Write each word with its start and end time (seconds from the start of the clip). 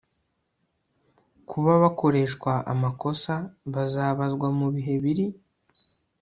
kuba 1.49 1.71
bakoreshwa 1.83 2.51
amakosa 2.73 3.33
bazabazwa 3.73 4.47
mu 4.59 4.67
bihe 4.75 4.95
biri 5.03 5.27